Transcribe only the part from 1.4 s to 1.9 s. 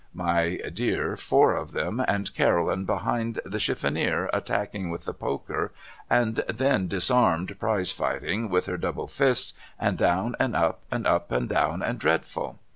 of